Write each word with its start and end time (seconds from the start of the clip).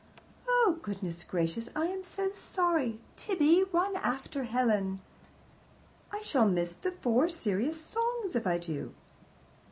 "Oh, 0.49 0.79
good 0.81 0.97
gracious 1.27 1.67
me! 1.67 1.73
I 1.75 1.85
am 1.85 2.03
so 2.03 2.31
sorry. 2.31 2.99
Tibby, 3.17 3.65
run 3.71 3.97
after 3.97 4.45
Helen." 4.45 4.99
"I 6.11 6.21
shall 6.21 6.47
miss 6.47 6.73
the 6.73 6.93
Four 6.93 7.29
Serious 7.29 7.79
Songs 7.79 8.35
if 8.35 8.47
I 8.47 8.57
do." 8.57 8.95